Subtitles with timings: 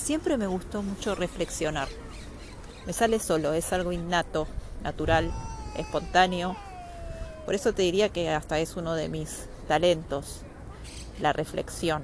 [0.00, 1.88] siempre me gustó mucho reflexionar.
[2.86, 4.48] Me sale solo, es algo innato,
[4.82, 5.32] natural,
[5.76, 6.56] espontáneo.
[7.44, 10.42] Por eso te diría que hasta es uno de mis talentos,
[11.20, 12.02] la reflexión.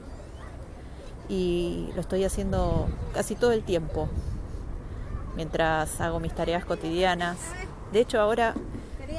[1.29, 4.09] Y lo estoy haciendo casi todo el tiempo,
[5.35, 7.39] mientras hago mis tareas cotidianas.
[7.93, 8.55] De hecho, ahora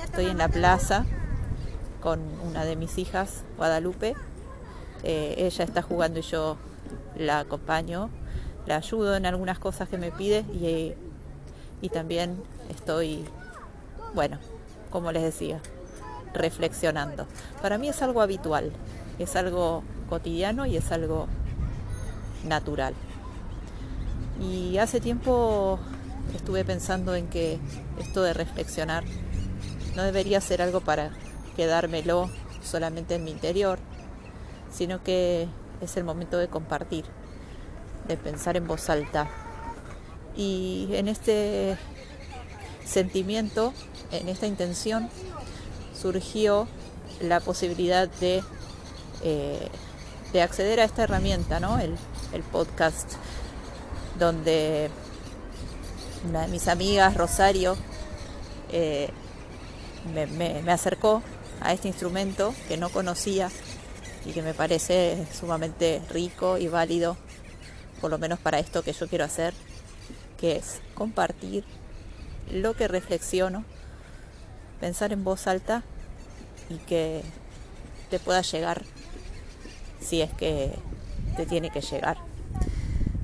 [0.04, 1.06] estoy en la plaza
[2.02, 4.16] con una de mis hijas, Guadalupe.
[5.04, 6.58] Eh, ella está jugando y yo
[7.16, 8.10] la acompaño,
[8.68, 10.94] la ayudo en algunas cosas que me pide y,
[11.82, 12.38] y también
[12.70, 13.26] estoy,
[14.14, 14.38] bueno,
[14.92, 15.62] como les decía,
[16.34, 17.28] reflexionando.
[17.62, 18.72] Para mí es algo habitual,
[19.20, 21.28] es algo cotidiano y es algo
[22.46, 22.94] natural.
[24.40, 25.80] Y hace tiempo
[26.36, 27.60] estuve pensando en que
[28.00, 29.04] esto de reflexionar
[29.96, 31.12] no debería ser algo para
[31.56, 32.30] quedármelo
[32.62, 33.80] solamente en mi interior,
[34.72, 35.48] sino que
[35.82, 37.06] es el momento de compartir,
[38.08, 39.30] de pensar en voz alta.
[40.36, 41.78] Y en este
[42.86, 43.74] sentimiento,
[44.12, 45.10] en esta intención,
[46.00, 46.68] surgió
[47.22, 48.44] la posibilidad de,
[49.24, 49.68] eh,
[50.34, 51.80] de acceder a esta herramienta, ¿no?
[51.80, 51.98] el,
[52.52, 53.14] podcast,
[54.20, 54.92] donde
[56.30, 57.76] una de mis amigas, Rosario,
[58.72, 59.10] eh,
[60.14, 61.24] me, me acercó
[61.62, 63.50] a este instrumento que no conocía
[64.26, 67.18] y que me parece sumamente rico y válido,
[68.02, 69.54] por lo menos para esto que yo quiero hacer,
[70.40, 71.64] que es compartir
[72.52, 73.64] lo que reflexiono,
[74.80, 75.84] pensar en voz alta
[76.70, 77.24] y que
[78.10, 78.84] te pueda llegar
[80.00, 80.74] si es que
[81.36, 82.18] te tiene que llegar.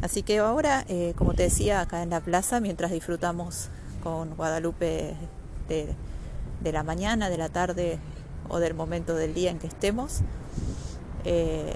[0.02, 3.70] Así que ahora, eh, como te decía, acá en la plaza, mientras disfrutamos
[4.04, 5.16] con Guadalupe
[5.70, 5.96] de,
[6.72, 8.00] la mañana, de la tarde
[8.50, 10.20] o del momento del día en que estemos,
[11.24, 11.74] eh,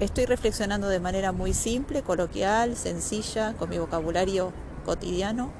[0.00, 4.52] estoy reflexionando de manera muy simple, coloquial, sencilla, con mi vocabulario
[4.84, 5.50] cotidiano,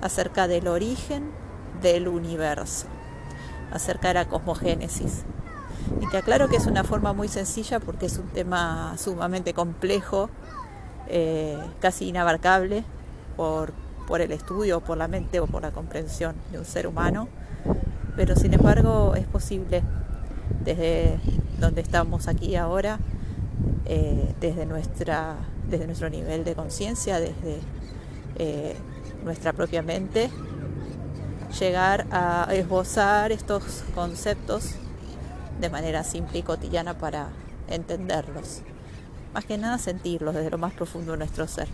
[0.00, 1.30] acerca del origen
[1.80, 2.86] del universo,
[3.72, 5.22] acerca de la cosmogénesis.
[6.00, 10.30] Y te aclaro que es una forma muy sencilla porque es un tema sumamente complejo,
[11.08, 12.84] eh, casi inabarcable
[13.36, 13.72] por,
[14.06, 17.28] por el estudio, por la mente o por la comprensión de un ser humano,
[18.16, 19.82] pero sin embargo es posible
[20.64, 21.18] desde
[21.58, 22.98] donde estamos aquí ahora,
[23.86, 25.36] eh, desde, nuestra,
[25.68, 27.58] desde nuestro nivel de conciencia, desde
[28.38, 28.76] eh,
[29.24, 30.30] nuestra propia mente,
[31.58, 34.76] llegar a esbozar estos conceptos
[35.60, 37.28] de manera simple y cotidiana para
[37.68, 38.62] entenderlos.
[39.34, 41.68] Más que nada sentirlos desde lo más profundo de nuestro ser.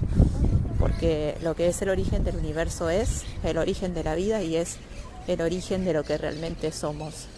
[0.79, 4.57] Porque lo que es el origen del universo es el origen de la vida y
[4.57, 4.77] es
[5.27, 7.29] el origen de lo que realmente somos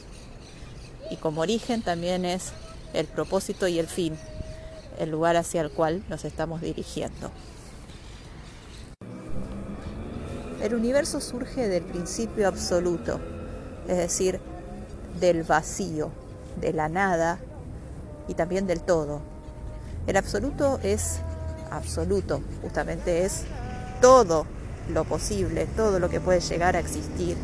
[1.10, 2.52] y como origen también es
[2.94, 4.16] el propósito y el fin,
[5.00, 7.30] el lugar hacia el cual nos estamos dirigiendo.
[10.62, 13.18] El universo surge del principio absoluto,
[13.88, 14.40] es decir,
[15.18, 16.10] del vacío,
[16.60, 17.38] de la nada
[18.28, 19.22] y también del todo.
[20.06, 21.20] El absoluto es
[21.70, 23.44] absoluto, justamente es
[24.02, 24.44] todo
[24.92, 27.38] lo posible, todo lo que puede llegar a existir,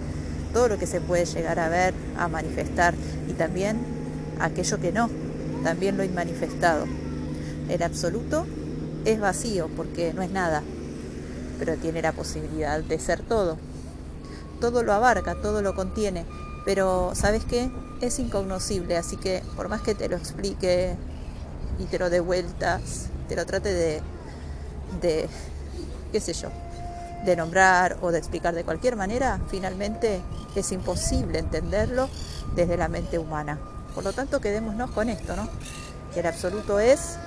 [0.53, 2.93] todo lo que se puede llegar a ver, a manifestar
[3.28, 3.78] y también
[4.41, 5.09] aquello que no,
[5.65, 6.84] también lo inmanifestado.
[7.69, 8.47] El absoluto
[9.04, 10.62] es vacío porque no es nada,
[11.59, 13.56] pero tiene la posibilidad de ser todo.
[14.60, 16.25] Todo lo abarca, todo lo contiene,
[16.65, 17.71] pero ¿sabes qué?
[18.00, 20.97] Es incognoscible, así que por más que te lo explique
[21.78, 24.00] y te lo dé vueltas, te lo trate de,
[25.00, 25.28] de
[26.12, 26.50] qué sé yo,
[27.25, 30.21] de nombrar o de explicar de cualquier manera, finalmente
[30.55, 32.09] es imposible entenderlo
[32.55, 33.59] desde la mente humana.
[33.94, 35.49] Por lo tanto, quedémonos con esto, ¿no?
[36.12, 37.19] Que el absoluto es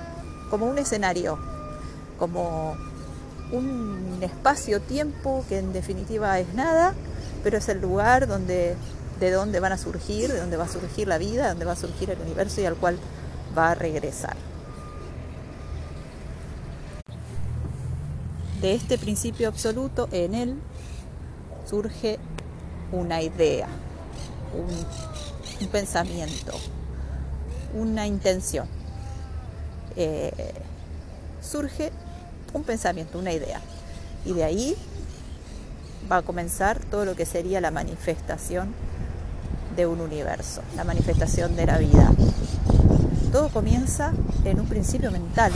[0.50, 1.38] como un escenario,
[2.18, 2.76] como
[3.52, 6.94] un espacio-tiempo que en definitiva es nada,
[7.42, 8.76] pero es el lugar donde,
[9.18, 11.76] de donde van a surgir, de donde va a surgir la vida, donde va a
[11.76, 12.98] surgir el universo y al cual
[13.56, 14.36] va a regresar.
[18.60, 20.58] De este principio absoluto, en él
[21.68, 22.18] surge
[22.92, 23.68] una idea,
[24.54, 26.52] un, pensamiento,
[27.74, 28.68] una intención.
[30.02, 30.32] Eh,
[31.42, 31.92] surge
[32.54, 33.60] un pensamiento, una idea.
[34.24, 34.74] Y de ahí
[36.10, 38.72] va a comenzar todo lo que sería la manifestación
[39.76, 42.12] de un universo, la manifestación de la vida.
[43.30, 44.14] Todo comienza
[44.44, 45.52] en un principio mental,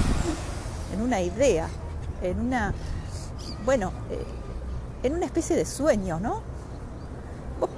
[0.93, 1.67] en una idea,
[2.23, 2.75] en una,
[3.65, 6.43] bueno, eh, en una especie de sueño, ¿no?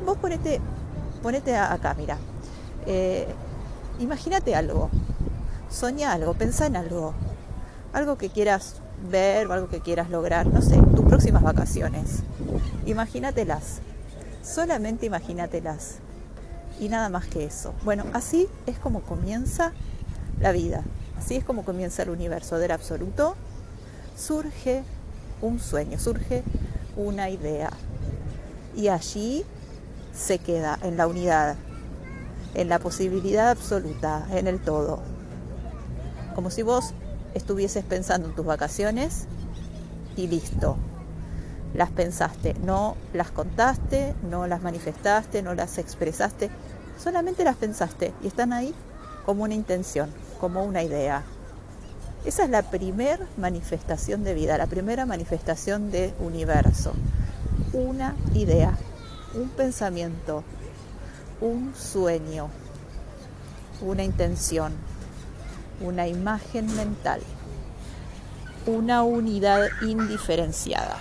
[0.05, 2.19] Vos, ponete, acá, mira.
[2.87, 3.29] Eh,
[4.01, 4.91] imagínate algo,
[5.71, 7.15] soña algo, pensá en algo,
[7.93, 8.77] algo que quieras
[9.11, 12.23] ver o algo que quieras lograr, no sé, tus próximas vacaciones.
[12.87, 13.81] Imagínatelas,
[14.43, 15.97] solamente imagínatelas
[16.79, 17.73] y nada más que eso.
[17.85, 19.73] Bueno, así es como comienza
[20.41, 20.83] la vida,
[21.19, 23.37] así es como comienza el universo del absoluto.
[24.17, 24.83] Surge
[25.43, 26.43] un sueño, surge
[26.97, 27.71] una idea
[28.75, 29.45] y allí
[30.15, 31.57] se queda en la unidad,
[32.55, 35.16] en la posibilidad absoluta, en el todo.
[36.37, 36.93] Como si vos
[37.33, 39.25] estuvieses pensando en tus vacaciones
[40.17, 40.77] y listo.
[41.73, 46.51] Las pensaste, no las contaste, no las manifestaste, no las expresaste,
[47.03, 48.75] solamente las pensaste y están ahí
[49.25, 51.23] como una intención, como una idea.
[52.27, 56.93] Esa es la primera manifestación de vida, la primera manifestación de universo.
[57.73, 58.77] Una idea,
[59.35, 60.45] un pensamiento,
[61.41, 62.51] un sueño,
[63.81, 64.75] una intención,
[65.81, 67.21] una imagen mental,
[68.67, 70.97] una unidad indiferenciada.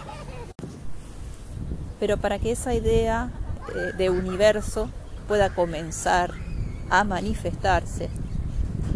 [2.00, 3.32] Pero para que esa idea
[3.70, 4.90] eh, de universo
[5.28, 6.32] pueda comenzar
[6.90, 8.10] a manifestarse,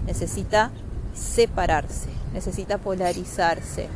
[0.05, 0.71] necesita
[1.13, 3.87] separarse, necesita polarizarse,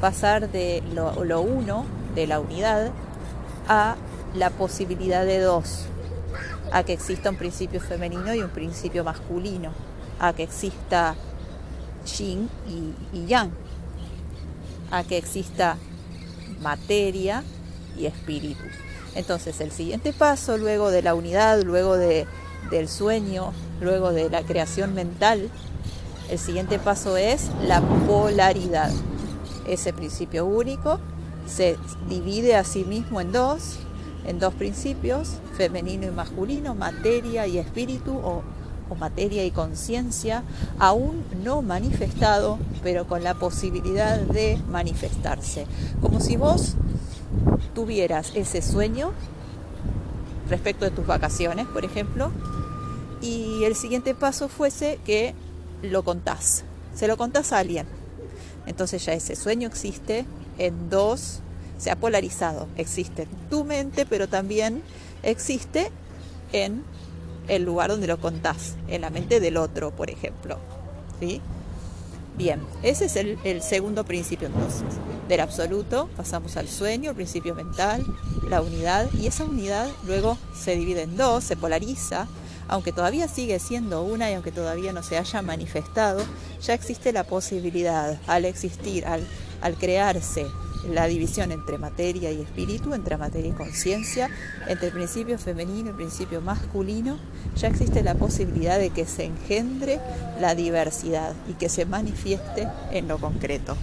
[0.00, 1.84] pasar de lo, lo uno,
[2.14, 2.90] de la unidad,
[3.68, 3.96] a
[4.34, 5.86] la posibilidad de dos,
[6.72, 9.72] a que exista un principio femenino y un principio masculino,
[10.18, 11.14] a que exista
[12.16, 12.48] yin
[13.12, 13.50] y, yang,
[14.90, 15.76] a que exista
[16.62, 17.44] materia
[17.96, 18.62] y espíritu.
[19.14, 22.26] Entonces el siguiente paso, luego de la unidad, luego de,
[22.70, 25.50] del sueño, luego de la creación mental,
[26.30, 28.90] el siguiente paso es la polaridad.
[29.66, 31.00] Ese principio único
[31.46, 31.76] se
[32.08, 33.78] divide a sí mismo en dos,
[34.26, 38.42] en dos principios, femenino y masculino, materia y espíritu o,
[38.94, 40.42] materia y conciencia,
[40.78, 45.66] aún no manifestado, pero con la posibilidad de manifestarse.
[46.00, 46.74] Como si vos
[47.74, 49.12] tuvieras ese sueño
[50.48, 52.30] respecto de tus vacaciones, por ejemplo,
[53.20, 55.34] y el siguiente paso fuese que
[55.82, 56.64] lo contás,
[56.94, 57.86] se lo contás a alguien.
[58.66, 60.26] Entonces ya ese sueño existe
[60.58, 61.40] en dos
[61.78, 62.68] se ha polarizado.
[62.76, 64.82] Existe en tu mente, pero también
[65.22, 65.90] existe
[66.52, 66.82] en
[67.48, 70.58] el lugar donde lo contás, en la mente del otro, por ejemplo.
[71.20, 71.40] ¿Sí?
[72.36, 74.84] Bien, ese es el, el, segundo principio entonces.
[75.28, 78.04] Del absoluto pasamos al sueño, el principio mental,
[78.48, 82.28] la unidad, y esa unidad luego se divide en dos, se polariza,
[82.68, 86.22] aunque todavía sigue siendo una y aunque todavía no se haya manifestado,
[86.62, 89.26] ya existe la posibilidad al existir, al,
[89.60, 90.46] al crearse
[90.86, 94.30] la división entre materia y espíritu, entre materia y conciencia,
[94.66, 97.18] entre el principio femenino y el principio masculino,
[97.56, 100.00] ya existe la posibilidad de que se engendre
[100.40, 103.76] la diversidad y que se manifieste en lo concreto.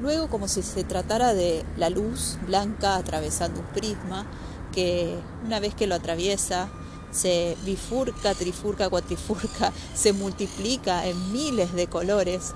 [0.00, 4.26] Luego, como si se tratara de la luz blanca atravesando un prisma,
[4.72, 5.14] que
[5.44, 6.68] una vez que lo atraviesa,
[7.10, 12.52] se bifurca, trifurca, cuatrifurca, se multiplica en miles de colores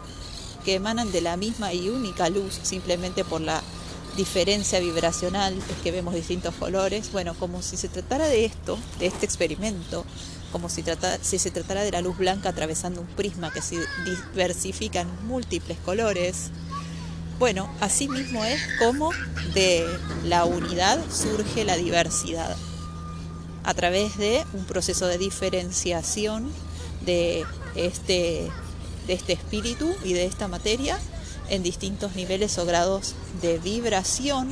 [0.60, 3.62] que emanan de la misma y única luz simplemente por la
[4.16, 9.06] diferencia vibracional, es que vemos distintos colores, bueno, como si se tratara de esto, de
[9.06, 10.04] este experimento,
[10.52, 10.84] como si,
[11.22, 15.78] si se tratara de la luz blanca atravesando un prisma que se diversifica en múltiples
[15.78, 16.50] colores.
[17.38, 19.12] Bueno, así mismo es como
[19.54, 19.86] de
[20.24, 22.56] la unidad surge la diversidad,
[23.64, 26.50] a través de un proceso de diferenciación
[27.06, 27.46] de
[27.76, 28.50] este
[29.10, 30.96] de este espíritu y de esta materia
[31.48, 34.48] en distintos niveles o grados de vibración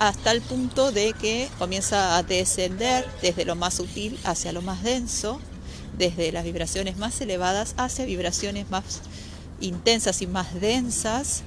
[0.00, 4.82] hasta el punto de que comienza a descender desde lo más sutil hacia lo más
[4.82, 5.40] denso,
[5.96, 9.02] desde las vibraciones más elevadas hacia vibraciones más
[9.60, 11.44] intensas y más densas,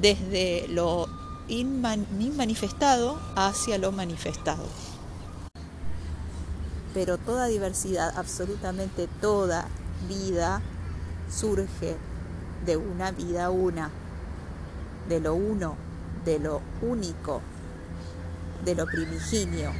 [0.00, 1.08] desde lo
[1.48, 4.62] inmanifestado hacia lo manifestado.
[6.94, 9.66] Pero toda diversidad, absolutamente toda
[10.08, 10.62] vida,
[11.32, 11.96] surge
[12.64, 13.90] de una vida una,
[15.08, 15.76] de lo uno,
[16.24, 17.40] de lo único,
[18.64, 19.72] de lo primigenio,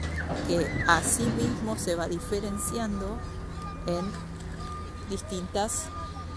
[0.48, 3.18] que a sí mismo se va diferenciando
[3.86, 4.04] en
[5.08, 5.84] distintas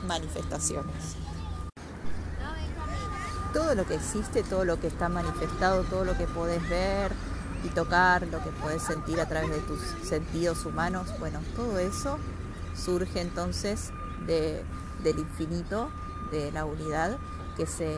[0.07, 1.15] manifestaciones.
[3.53, 7.13] Todo lo que existe, todo lo que está manifestado, todo lo que podés ver
[7.63, 12.19] y tocar, lo que podés sentir a través de tus sentidos humanos, bueno, todo eso
[12.75, 13.91] surge entonces
[14.27, 14.61] de
[15.05, 15.89] del infinito,
[16.31, 17.17] de la unidad,
[17.55, 17.97] que se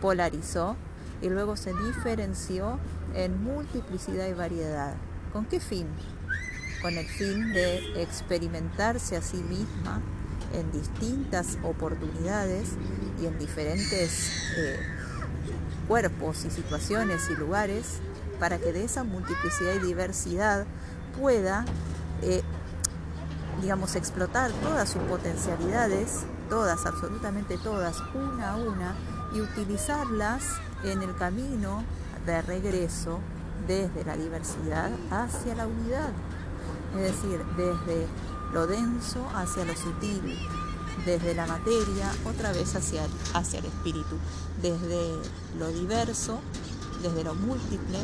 [0.00, 0.76] polarizó
[1.20, 2.78] y luego se diferenció
[3.14, 4.94] en multiplicidad y variedad.
[5.32, 5.86] ¿Con qué fin?
[6.80, 10.00] Con el fin de experimentarse a sí misma
[10.54, 12.70] en distintas oportunidades
[13.20, 14.80] y en diferentes eh,
[15.86, 18.00] cuerpos y situaciones y lugares
[18.38, 20.66] para que de esa multiplicidad y diversidad
[21.20, 21.66] pueda,
[22.22, 22.42] eh,
[23.60, 28.94] digamos, explotar todas sus potencialidades, todas, absolutamente todas, una a una,
[29.34, 30.42] y utilizarlas
[30.84, 31.84] en el camino
[32.26, 33.20] de regreso
[33.66, 36.10] desde la diversidad hacia la unidad.
[36.96, 38.06] Es decir, desde
[38.52, 40.38] lo denso hacia lo sutil,
[41.04, 43.02] desde la materia otra vez hacia,
[43.34, 44.16] hacia el espíritu,
[44.60, 45.16] desde
[45.58, 46.40] lo diverso,
[47.02, 47.98] desde lo múltiple,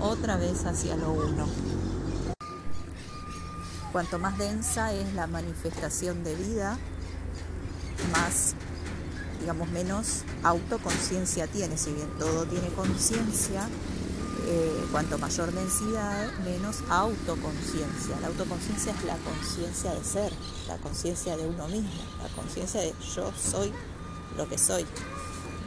[0.00, 1.46] otra vez hacia lo uno.
[3.94, 6.76] Cuanto más densa es la manifestación de vida,
[8.10, 8.54] más,
[9.38, 11.78] digamos, menos autoconciencia tiene.
[11.78, 13.68] Si bien todo tiene conciencia,
[14.48, 18.18] eh, cuanto mayor densidad, menos autoconciencia.
[18.20, 20.32] La autoconciencia es la conciencia de ser,
[20.66, 23.72] la conciencia de uno mismo, la conciencia de yo soy
[24.36, 24.84] lo que soy,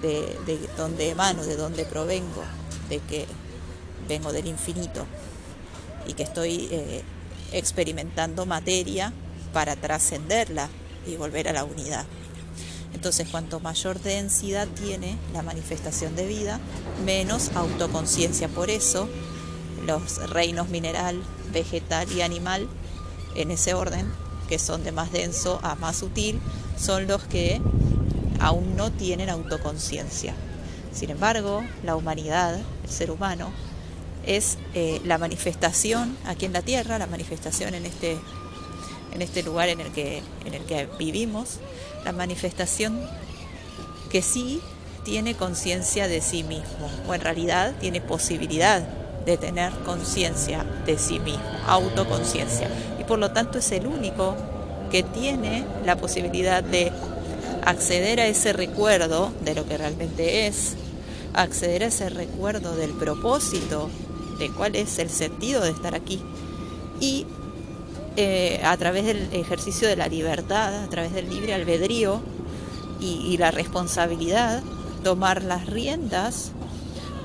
[0.01, 2.43] de, de dónde emano, de dónde provengo,
[2.89, 3.25] de que
[4.09, 5.05] vengo del infinito
[6.05, 7.05] y que estoy eh,
[7.51, 9.13] experimentando materia
[9.53, 10.69] para trascenderla
[11.05, 12.05] y volver a la unidad.
[12.93, 16.59] Entonces, cuanto mayor densidad tiene la manifestación de vida,
[17.05, 18.47] menos autoconciencia.
[18.47, 19.07] Por eso,
[19.85, 22.67] los reinos mineral, vegetal y animal,
[23.35, 24.11] en ese orden,
[24.49, 26.39] que son de más denso a más sutil,
[26.77, 27.61] son los que
[28.39, 30.33] aún no tienen autoconciencia.
[30.91, 33.51] Sin embargo, la humanidad, el ser humano,
[34.27, 38.17] es eh, la manifestación aquí en la Tierra, la manifestación en este
[39.17, 41.59] en este lugar en el que, en el que vivimos,
[42.05, 42.99] la manifestación
[44.11, 44.61] que sí
[45.03, 48.81] tiene conciencia de sí mismo, o en realidad tiene posibilidad
[49.25, 52.69] de tener conciencia de sí mismo, autoconciencia.
[52.99, 54.35] Y por lo tanto es el único
[54.91, 56.91] que tiene la posibilidad de
[57.65, 60.75] acceder a ese recuerdo de lo que realmente es,
[61.33, 63.89] acceder a ese recuerdo del propósito,
[64.39, 66.19] de cuál es el sentido de estar aquí.
[66.99, 67.25] Y
[68.15, 72.19] eh, a través del ejercicio de la libertad, a través del libre albedrío
[72.99, 74.63] y, la responsabilidad,
[75.03, 76.51] tomar las riendas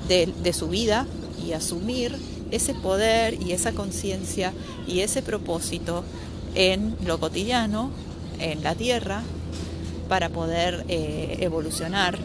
[0.06, 1.06] de, su vida
[1.42, 2.14] y asumir
[2.50, 4.52] ese poder y esa conciencia
[4.86, 6.04] y ese propósito
[6.54, 7.90] en lo cotidiano,
[8.38, 9.22] en la tierra,
[10.10, 12.18] para poder eh, evolucionar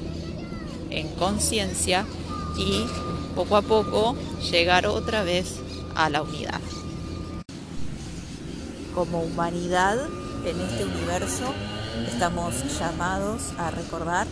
[0.89, 2.05] en conciencia
[2.57, 2.83] y
[3.37, 4.15] poco a poco
[4.49, 5.59] llegar otra vez
[5.93, 6.59] a la unidad
[8.95, 9.95] como humanidad
[10.43, 11.53] en este universo
[12.07, 14.25] estamos llamados a recordar,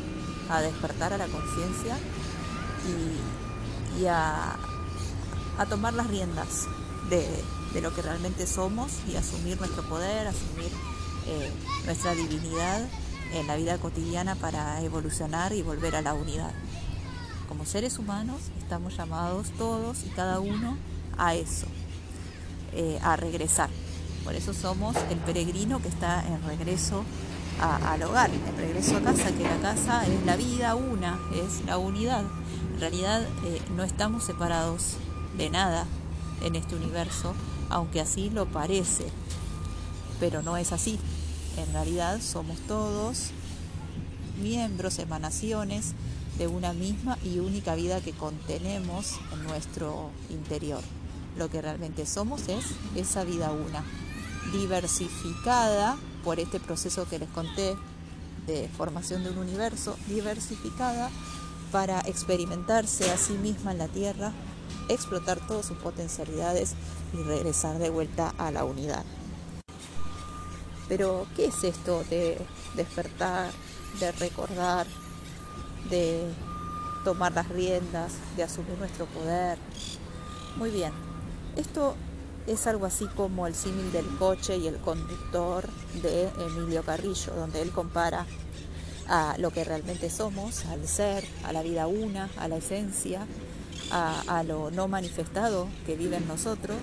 [0.50, 1.96] a despertar a la conciencia
[4.00, 4.58] y, a,
[5.70, 6.66] tomar las riendas
[7.12, 7.28] de,
[7.80, 10.72] lo que realmente somos y asumir nuestro poder, asumir
[11.28, 11.52] eh,
[11.86, 12.90] nuestra divinidad
[13.34, 16.56] en la vida cotidiana para evolucionar y volver a la unidad.
[17.48, 20.78] Como seres humanos estamos llamados todos y cada uno
[21.18, 21.68] a eso,
[22.74, 23.70] eh, a regresar
[24.26, 27.06] por eso somos el peregrino que está en regreso
[27.62, 31.78] al hogar, en regreso a casa, que la casa es la vida una, es la
[31.78, 32.24] unidad.
[32.74, 34.98] En realidad eh, no estamos separados
[35.38, 35.86] de nada
[36.42, 37.36] en este universo,
[37.70, 39.06] aunque así lo parece,
[40.20, 41.00] pero no es así.
[41.58, 43.30] En realidad somos todos
[44.42, 45.94] miembros, emanaciones
[46.38, 50.82] de una misma y única vida que contenemos en nuestro interior.
[51.38, 52.66] Lo que realmente somos es
[52.96, 53.84] esa vida una
[54.52, 57.76] diversificada por este proceso que les conté
[58.48, 61.10] de formación de un universo, diversificada
[61.72, 64.32] para experimentarse a sí misma en la Tierra,
[64.88, 66.74] explotar todas sus potencialidades
[67.14, 69.04] y regresar de vuelta a la unidad.
[70.88, 72.38] Pero, ¿qué es esto de
[72.76, 73.52] despertar,
[74.00, 74.86] de recordar,
[75.90, 76.24] de
[77.04, 79.58] tomar las riendas, de asumir nuestro poder?
[80.58, 80.92] Muy bien,
[81.56, 81.96] esto
[82.48, 85.68] es algo así como el símil del coche y el conductor
[86.02, 88.26] de Emilio Carrillo, donde él compara
[89.08, 93.28] a lo que realmente somos, al ser, a la vida una, a la esencia,
[93.92, 96.78] a, lo no manifestado que vive en nosotros,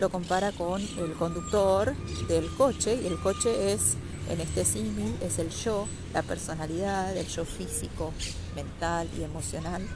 [0.00, 1.94] lo compara con el conductor
[2.28, 3.96] del coche y el coche es,
[4.28, 8.12] en este símil, es el yo, la personalidad, el yo físico,
[8.54, 9.86] mental y emocional.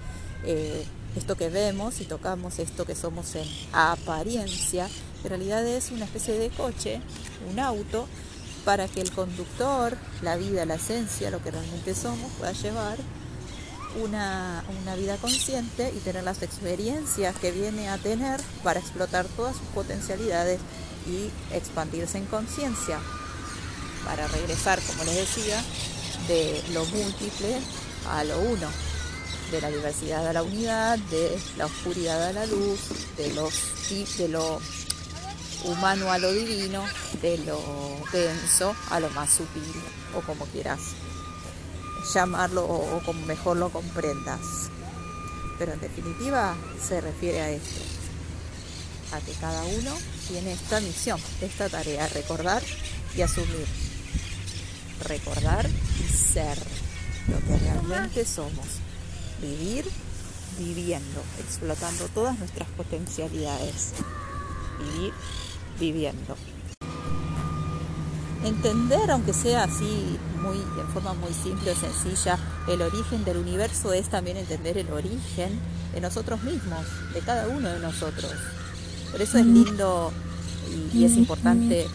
[0.45, 0.85] Eh,
[1.17, 4.89] esto que vemos y tocamos, esto que somos en apariencia,
[5.23, 7.01] en realidad es una especie de coche,
[7.51, 8.07] un auto,
[8.65, 12.97] para que el conductor, la vida, la esencia, lo que realmente somos, pueda llevar
[14.03, 19.57] una, una, vida consciente y tener las experiencias que viene a tener para explotar todas
[19.57, 20.61] sus potencialidades
[21.07, 23.01] y expandirse en conciencia.
[24.05, 25.63] Para regresar, como les decía,
[26.29, 27.59] de lo múltiple
[28.09, 28.69] a lo uno,
[29.51, 32.81] de la diversidad a la unidad, de la oscuridad a la luz,
[33.17, 34.61] de, lo
[35.65, 36.85] humano a lo divino,
[37.21, 37.61] de lo
[38.13, 39.83] denso a lo más sutil,
[40.17, 40.81] o como quieras
[42.13, 44.41] llamarlo o, como mejor lo comprendas.
[45.59, 47.81] Pero en definitiva se refiere a esto,
[49.13, 49.93] a que cada uno
[50.29, 52.63] tiene esta misión, esta tarea, recordar
[53.17, 53.92] y asumir.
[55.03, 56.59] Recordar y ser
[57.29, 58.67] lo que realmente somos.
[59.41, 59.85] Vivir
[60.59, 63.93] viviendo, explotando todas nuestras potencialidades.
[64.79, 65.13] Vivir
[65.79, 66.37] viviendo.
[68.45, 73.93] Entender, aunque sea así muy, en forma muy simple o sencilla, el origen del universo
[73.93, 75.61] es también entender el origen
[75.95, 78.33] de nosotros mismos, de cada uno de nosotros.
[79.13, 80.13] Por eso es lindo
[80.93, 81.87] y, es importante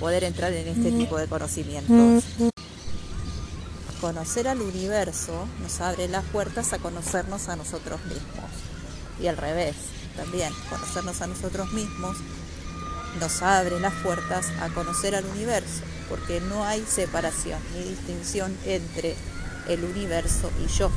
[0.00, 2.24] poder entrar en este tipo de conocimientos.
[4.02, 8.50] Conocer al universo nos abre las puertas a conocernos a nosotros mismos.
[9.20, 9.76] Y al revés,
[10.16, 12.16] también conocernos a nosotros mismos
[13.20, 19.14] nos abre las puertas a conocer al universo, porque no hay separación ni distinción entre
[19.68, 20.90] el universo y yo,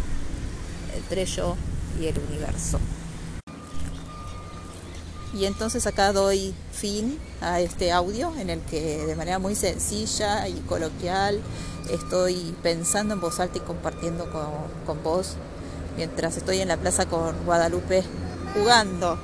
[0.96, 1.58] entre yo
[2.02, 2.80] y el universo.
[5.36, 10.48] Y entonces acá doy fin a este audio en el que de manera muy sencilla
[10.48, 11.42] y coloquial
[11.92, 14.50] estoy pensando en voz alta y compartiendo con,
[14.86, 15.36] con vos
[15.98, 18.06] mientras estoy en la plaza con Guadalupe
[18.54, 19.20] jugando.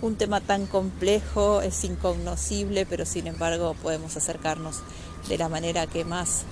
[0.00, 4.82] Un tema tan complejo es incognoscible, pero sin embargo podemos acercarnos
[5.28, 6.44] de la manera que más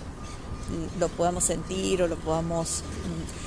[0.99, 3.44] lo podamos sentir o lo podamos mm,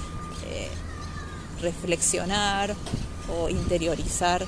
[1.61, 2.75] reflexionar
[3.29, 4.45] o interiorizar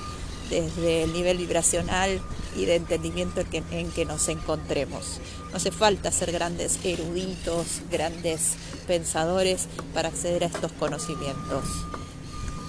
[0.48, 2.20] desde el nivel vibracional
[2.56, 5.20] y de entendimiento en que, nos encontremos.
[5.50, 8.54] No hace falta ser grandes eruditos, grandes
[8.86, 11.64] pensadores para acceder a estos conocimientos.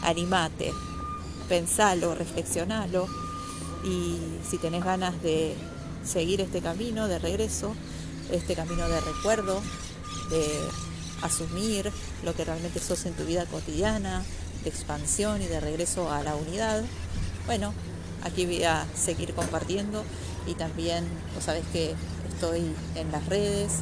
[0.03, 0.71] Animate,
[1.49, 3.07] pensalo, reflexionalo
[3.83, 5.55] y si tenés ganas de
[6.05, 7.75] seguir este camino de regreso,
[8.31, 9.61] este camino de recuerdo,
[10.29, 10.59] de
[11.21, 11.91] asumir
[12.23, 14.23] lo que realmente sos en tu vida cotidiana,
[14.63, 16.83] de expansión y de regreso a la unidad,
[17.45, 17.73] bueno,
[18.23, 20.03] aquí voy a seguir compartiendo
[20.45, 21.95] y también, vos sabés que
[22.33, 23.79] estoy en las redes,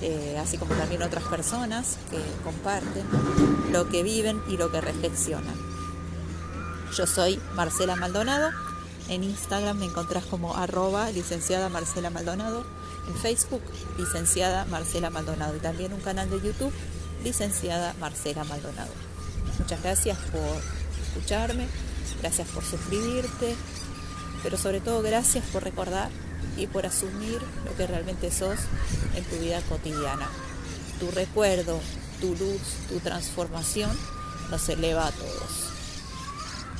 [0.00, 3.04] eh, así como también otras personas que comparten
[3.70, 5.54] lo que viven y lo que reflexionan.
[6.96, 8.50] Yo soy Marcela Maldonado.
[9.12, 12.64] En Instagram me encontrás como arroba licenciada Marcela Maldonado.
[13.06, 13.60] En Facebook,
[13.98, 15.54] licenciada Marcela Maldonado.
[15.54, 16.72] Y también un canal de YouTube,
[17.22, 18.90] licenciada Marcela Maldonado.
[19.58, 20.40] Muchas gracias por
[21.06, 21.68] escucharme,
[22.22, 23.54] gracias por suscribirte,
[24.42, 26.08] pero sobre todo gracias por recordar
[26.56, 28.60] y por asumir lo que realmente sos
[29.14, 30.26] en tu vida cotidiana.
[30.98, 31.78] Tu recuerdo,
[32.18, 33.90] tu luz, tu transformación
[34.50, 35.71] nos eleva a todos.